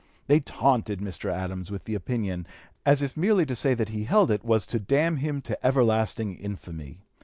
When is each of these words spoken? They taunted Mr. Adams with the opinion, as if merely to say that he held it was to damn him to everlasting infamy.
They 0.25 0.39
taunted 0.39 0.99
Mr. 0.99 1.31
Adams 1.31 1.69
with 1.69 1.83
the 1.83 1.93
opinion, 1.93 2.47
as 2.87 3.03
if 3.03 3.15
merely 3.15 3.45
to 3.45 3.55
say 3.55 3.75
that 3.75 3.89
he 3.89 4.05
held 4.05 4.31
it 4.31 4.43
was 4.43 4.65
to 4.65 4.79
damn 4.79 5.17
him 5.17 5.41
to 5.43 5.63
everlasting 5.63 6.33
infamy. 6.37 7.01